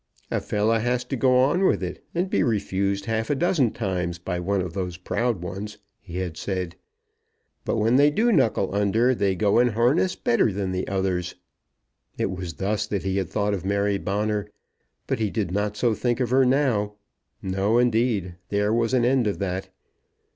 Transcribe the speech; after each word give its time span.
"A 0.31 0.41
fellow 0.41 0.79
has 0.79 1.03
to 1.03 1.15
go 1.15 1.37
on 1.37 1.63
with 1.63 1.83
it, 1.83 2.03
and 2.15 2.27
be 2.27 2.41
refused 2.41 3.05
half 3.05 3.29
a 3.29 3.35
dozen 3.35 3.69
times 3.69 4.17
by 4.17 4.39
one 4.39 4.59
of 4.59 4.73
those 4.73 4.97
proud 4.97 5.43
ones," 5.43 5.77
he 5.99 6.17
had 6.17 6.37
said; 6.37 6.75
"but 7.65 7.77
when 7.77 7.97
they 7.97 8.09
do 8.09 8.31
knuckle 8.31 8.73
under, 8.73 9.13
they 9.13 9.35
go 9.35 9.59
in 9.59 9.67
harness 9.67 10.15
better 10.15 10.51
than 10.51 10.71
the 10.71 10.87
others." 10.87 11.35
It 12.17 12.31
was 12.31 12.55
thus 12.55 12.87
that 12.87 13.03
he 13.03 13.17
had 13.17 13.29
thought 13.29 13.53
of 13.53 13.63
Mary 13.63 13.99
Bonner, 13.99 14.49
but 15.05 15.19
he 15.19 15.29
did 15.29 15.51
not 15.51 15.77
so 15.77 15.93
think 15.93 16.19
of 16.19 16.31
her 16.31 16.45
now. 16.47 16.95
No, 17.43 17.77
indeed. 17.77 18.33
There 18.49 18.73
was 18.73 18.95
an 18.95 19.05
end 19.05 19.27
of 19.27 19.37
that. 19.37 19.69